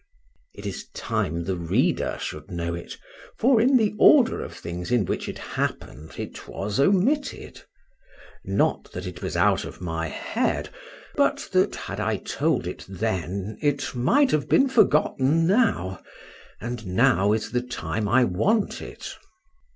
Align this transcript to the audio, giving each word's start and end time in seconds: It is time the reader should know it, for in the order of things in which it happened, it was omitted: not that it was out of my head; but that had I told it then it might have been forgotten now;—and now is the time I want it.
It 0.55 0.65
is 0.65 0.87
time 0.95 1.43
the 1.43 1.57
reader 1.57 2.17
should 2.19 2.49
know 2.49 2.73
it, 2.73 2.97
for 3.37 3.61
in 3.61 3.77
the 3.77 3.93
order 3.99 4.41
of 4.41 4.53
things 4.55 4.91
in 4.91 5.05
which 5.05 5.29
it 5.29 5.37
happened, 5.37 6.15
it 6.17 6.47
was 6.47 6.79
omitted: 6.79 7.61
not 8.43 8.91
that 8.93 9.05
it 9.05 9.21
was 9.21 9.37
out 9.37 9.63
of 9.63 9.79
my 9.79 10.07
head; 10.07 10.69
but 11.15 11.47
that 11.51 11.75
had 11.75 11.99
I 11.99 12.17
told 12.17 12.65
it 12.65 12.83
then 12.89 13.59
it 13.61 13.93
might 13.93 14.31
have 14.31 14.49
been 14.49 14.67
forgotten 14.69 15.45
now;—and 15.45 16.87
now 16.87 17.31
is 17.31 17.51
the 17.51 17.61
time 17.61 18.09
I 18.09 18.23
want 18.23 18.81
it. 18.81 19.07